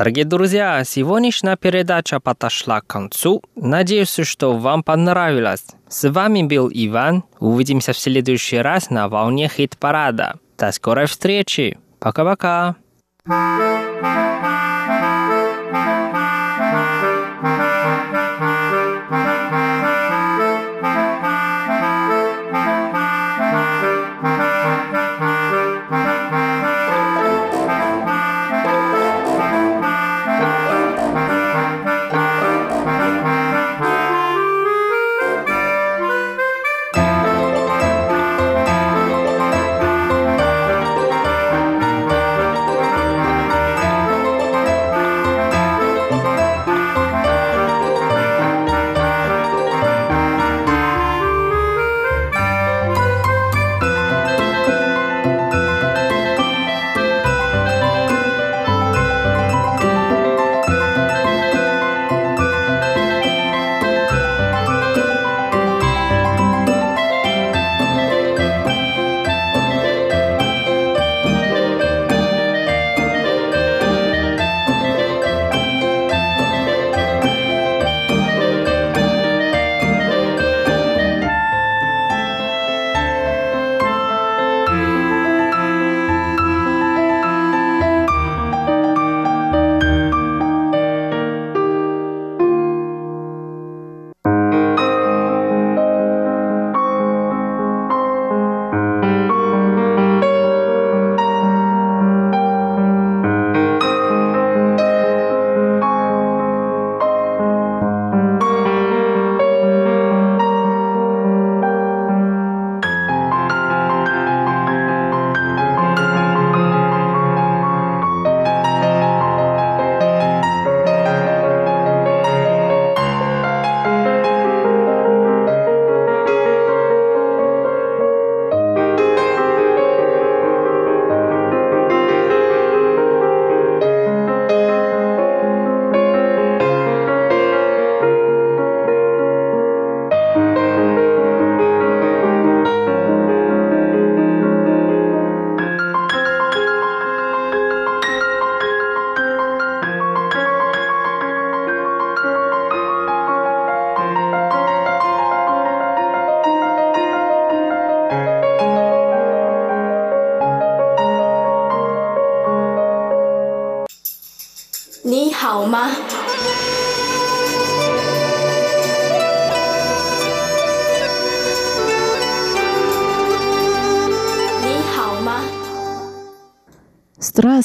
[0.00, 3.42] Дорогие друзья, сегодняшняя передача подошла к концу.
[3.54, 5.66] Надеюсь, что вам понравилось.
[5.90, 7.24] С вами был Иван.
[7.38, 10.36] Увидимся в следующий раз на волне хит-парада.
[10.56, 11.78] До скорой встречи.
[11.98, 12.76] Пока-пока.
[13.26, 15.19] 你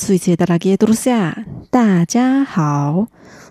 [0.05, 1.35] Здравствуйте, дорогие друзья!
[1.71, 3.09] 大家好!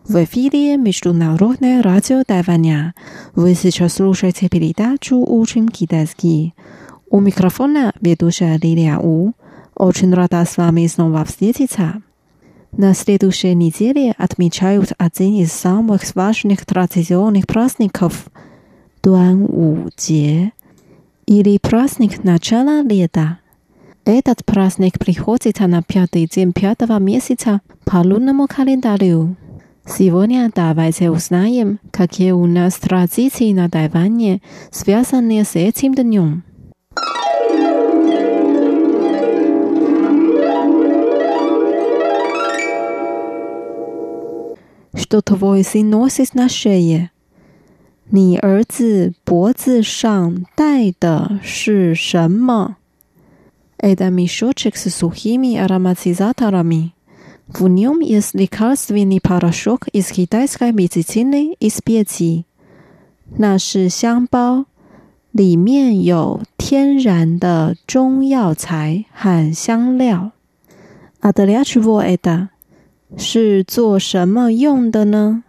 [0.07, 2.93] В эфире Международное радио Тайваня.
[3.34, 6.53] Вы сейчас слушаете передачу «Учим китайский».
[7.09, 9.34] У микрофона ведущая Лилия У.
[9.74, 12.03] Очень рада с вами снова встретиться.
[12.74, 20.51] На следующей неделе отмечают один из самых важных традиционных праздников – Дуан-У-Jie,
[21.26, 23.39] или праздник начала лета.
[24.05, 29.36] Этот праздник приходится на пятый день пятого месяца по лунному календарю.
[29.86, 34.41] Сегодня давайте узнаем, какие у нас традиции на Тайване,
[34.72, 36.43] связанные с этим днем.
[44.95, 47.11] Что твой сын носит на шее?
[48.11, 52.78] 你儿子脖子上戴的是什么
[53.84, 56.93] ？Это мешочек с сухими ароматизаторами.
[57.47, 62.45] В нем есть лекарственный порошок из китайской медицины и специй.
[63.38, 64.65] 那是香包，
[65.32, 70.32] 里面有天然的中药材和香料。
[71.22, 72.49] А для чего это？
[73.17, 75.43] 是做什么用的呢？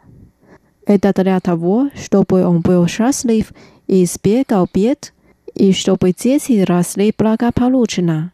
[0.87, 3.53] Это для того, чтобы он был счастлив
[3.87, 5.13] и избегал бед,
[5.55, 8.33] и чтобы дети росли благополучно.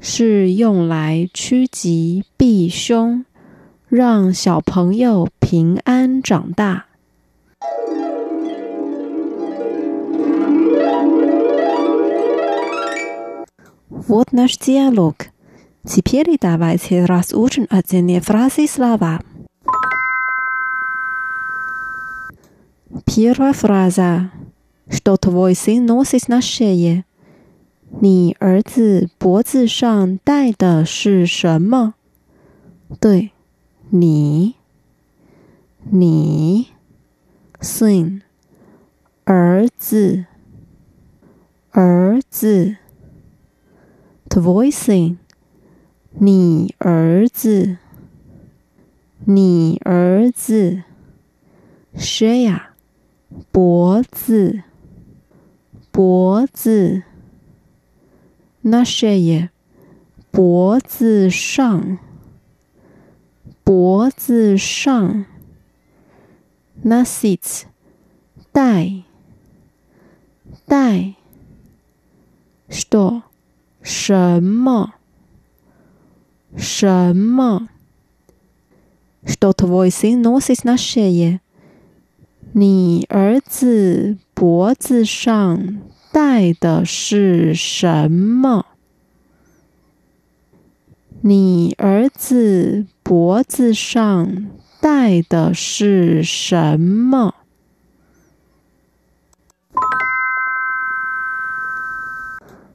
[0.00, 3.24] 是用来趋吉避凶，
[3.88, 6.86] 让小朋友平安长大。
[13.88, 15.14] Вот наш диалог.
[15.86, 19.20] Теперь давайте разучим отдельные фразы и слова.
[23.06, 24.30] Первая фраза.
[24.88, 27.04] Что твой сын носит на шее?
[28.00, 31.94] 你儿子脖子上戴的是什么？
[33.00, 33.30] 对，
[33.90, 34.56] 你，
[35.90, 36.68] 你，
[37.60, 38.22] sin，
[39.24, 40.26] 儿子，
[41.70, 42.76] 儿子，
[44.28, 45.18] tvoj sin，
[46.10, 47.78] 你儿子，
[49.24, 50.82] 你儿子，
[51.94, 52.60] shaya，
[53.52, 54.64] 脖子，
[55.91, 57.03] 脖子。
[58.61, 59.49] 那谁也
[60.31, 61.97] 脖子上，
[63.63, 65.25] 脖子上。
[66.81, 67.63] 那 seats
[68.53, 69.03] 带
[70.65, 71.15] 带
[72.69, 73.23] store
[73.81, 74.93] 什么
[76.55, 77.67] 什么
[79.25, 81.41] store voice in nose is 那谁也
[82.53, 88.66] 你儿子脖子上戴的是什么？
[91.22, 94.50] 你儿子脖子上
[94.80, 97.32] 戴的是什么？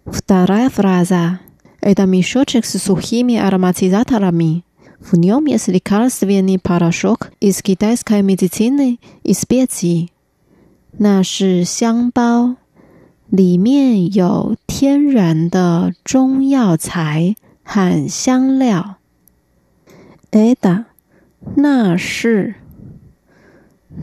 [0.06, 1.40] Вторая фраза.
[1.82, 4.64] Это мешочек с сухими ароматизаторами.
[5.00, 10.12] В нем есть лекарственный порошок из китайской медицины и специй.
[10.99, 12.57] 那是香包，
[13.29, 17.35] 里面有天然的中药材
[17.65, 18.97] 和香料。
[20.31, 20.85] Ada，
[21.57, 22.55] 那是，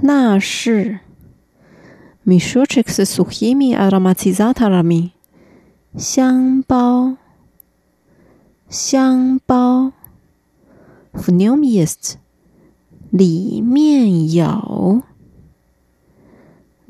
[0.01, 0.99] 那是。
[2.25, 5.11] miucheks suhimi aromatizatorami
[5.97, 7.17] 香包，
[8.69, 9.93] 香包。
[11.13, 12.13] fnuomiest
[13.09, 15.03] 里面有。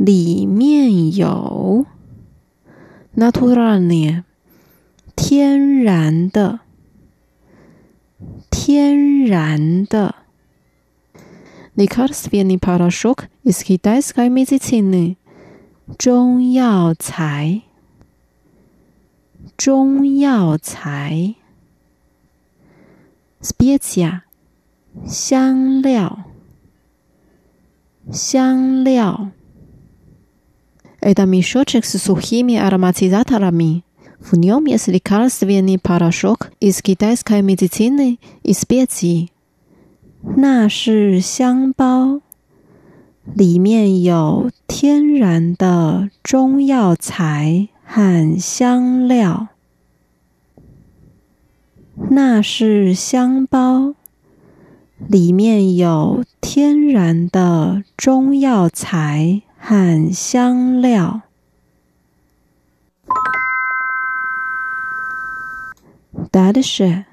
[0.04, 1.86] 里面有。
[3.14, 4.24] n a t u r a l。
[5.16, 6.62] 天然的，
[8.49, 10.16] 天然的。
[11.76, 15.16] Lekarstvenny parashok is kitaiskai medicine，
[15.97, 17.62] 中药材，
[19.56, 21.36] 中药材。
[23.41, 24.22] Specia，
[25.06, 26.24] 香料，
[28.12, 29.30] 香料。
[31.01, 39.30] Edamishochek suhimi aromatizatami。В нем есть лекарственный порошок из китайской медицины и специй。
[40.36, 42.20] 那是香包，
[43.34, 49.49] 里面有天然的中药材和香料。
[52.11, 53.94] 那是香包，
[55.09, 61.22] 里面有天然的中药材 和香料。
[66.32, 67.07] Дальше.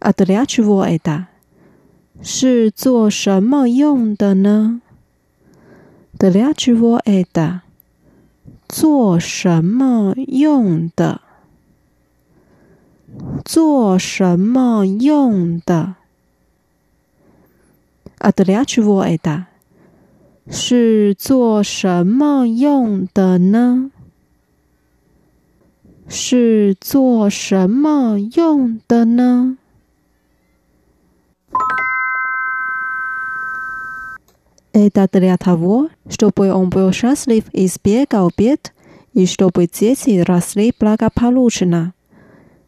[0.00, 1.26] А для чего это?
[2.22, 4.80] 是做什么用的呢？
[6.12, 7.60] Для чего это?
[8.68, 11.20] 做什么用的？
[13.44, 15.94] 做什么用的？
[18.18, 19.46] А для чего это?
[20.50, 23.90] 是做什么用的呢？
[26.08, 29.58] 是做什么用的呢？
[34.72, 38.72] Это для того, чтобы он был счастлив и избегал бед,
[39.12, 41.92] и чтобы дети росли благополучно.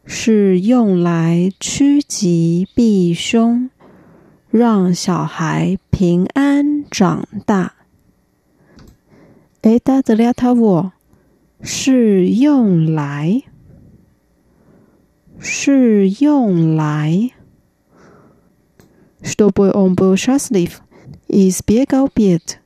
[0.04, 3.70] 是用来趋吉避凶，
[4.54, 7.74] 让小孩平安长大。
[9.62, 10.92] Это для того.
[11.62, 13.42] 是用来，
[15.38, 17.32] 是用来。
[19.22, 20.80] Чтобы он был счастлив
[21.28, 22.58] и избегал бед，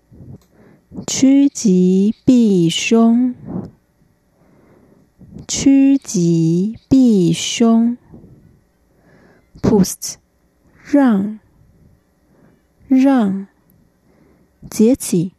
[1.08, 3.34] 趋吉避凶，
[5.48, 7.96] 趋吉避凶。
[9.60, 10.14] Pust，
[10.84, 11.40] 让，
[12.89, 13.45] 让，
[14.67, 15.33] 节起，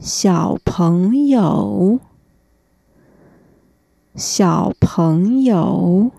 [0.00, 2.00] 小朋友，
[4.14, 6.10] 小朋友，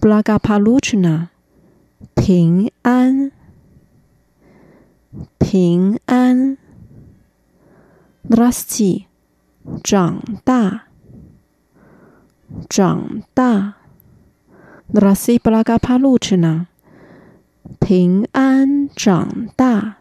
[0.00, 1.28] 布拉嘎帕鲁奇娜，
[2.14, 3.32] 平安，
[5.38, 6.56] 平安，
[8.22, 9.08] 拉斯基，
[9.84, 10.86] 长大，
[12.66, 13.74] 长大，
[14.86, 16.69] 拉斯布拉嘎帕鲁奇娜。
[17.79, 19.97] 平安长大，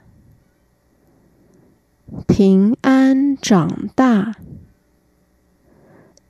[2.26, 4.34] 平安长大。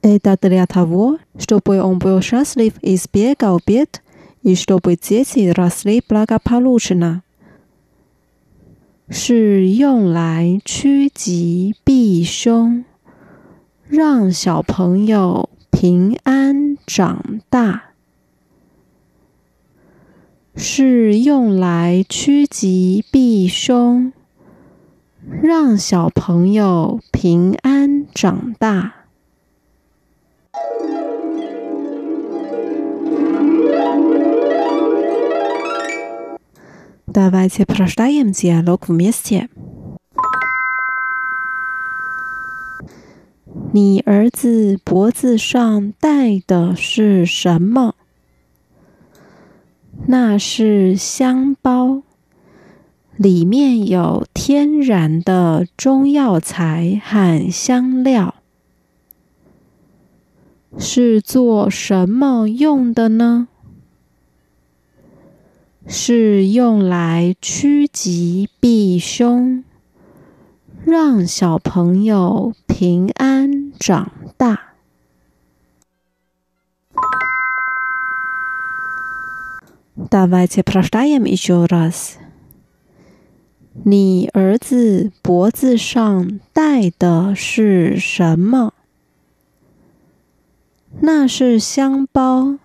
[0.03, 4.03] Это для того, чтобы он был счастлив и избегал бед,
[4.43, 7.23] и чтобы дети росли благополучно，
[9.09, 12.85] 是用来趋吉避凶，
[13.89, 17.88] 让小朋友平安长大。
[20.57, 24.13] 是用来趋吉避凶，
[25.43, 28.93] 让小朋友平安长大。
[37.07, 39.49] Давайте прочитаем диалог вместе。
[43.73, 47.95] 你儿子脖子上戴的是什么？
[50.08, 52.02] 那是香包，
[53.16, 58.36] 里面有天然的中药材和香料，
[60.78, 63.48] 是做什么用的呢？
[65.86, 69.64] 是用来趋吉避凶，
[70.86, 74.12] 让小朋友平安长
[80.09, 82.19] Давайте прочитаем еще раз。
[83.85, 88.73] 你儿子脖子上戴的是什么？
[91.01, 92.59] 那是香包，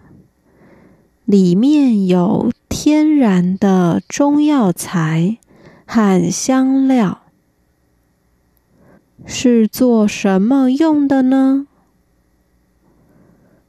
[1.26, 5.40] 里面有天然的中药材
[5.86, 7.24] 和香料，
[9.26, 11.66] 是做什么用的呢？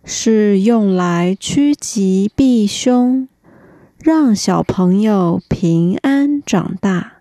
[0.04, 3.26] 是用来趋吉避凶。
[4.04, 7.12] 让小朋友平安长大。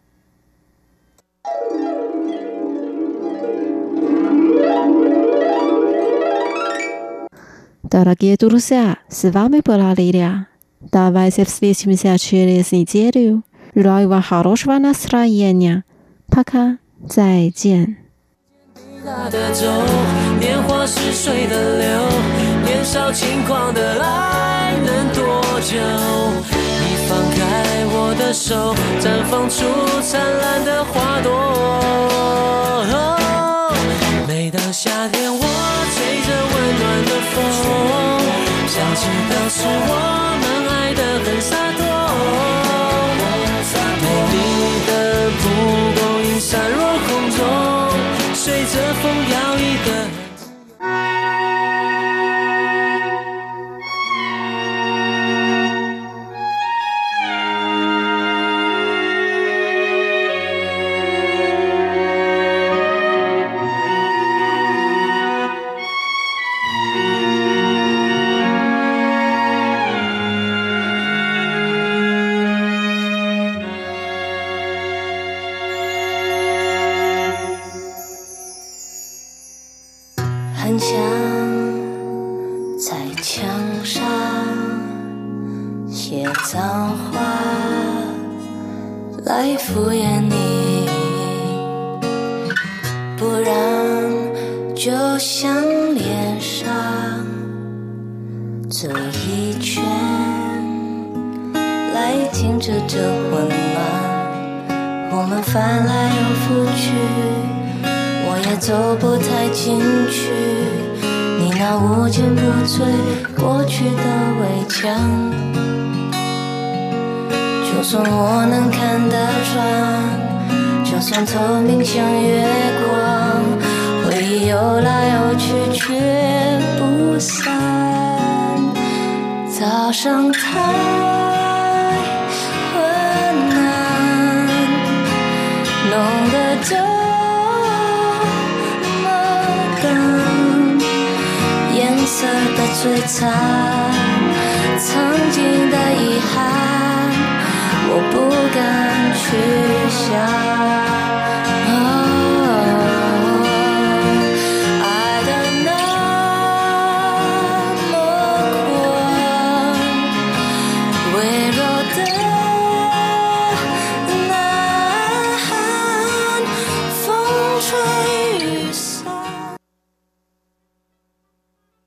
[7.84, 10.48] Дорогие друзья, с вами была Лилия.
[10.80, 13.44] Давайте встретимся через неделю.
[13.74, 15.84] Желаю вам хорошего настроения.
[16.28, 17.98] Пока，再见。
[20.40, 22.08] 年华似水的流，
[22.64, 26.63] 年少轻狂的爱能多久？
[28.19, 29.65] 的手，绽放出
[30.03, 31.31] 灿烂的花朵。
[34.27, 35.39] 每当夏天，我
[35.95, 37.35] 吹着温暖的风，
[38.67, 39.93] 想起当时我
[40.41, 41.83] 们爱得很洒脱。
[44.03, 44.35] 美丽
[44.87, 44.91] 的
[45.41, 45.43] 蒲
[45.97, 47.39] 公英散落空中，
[48.35, 49.35] 随着风摇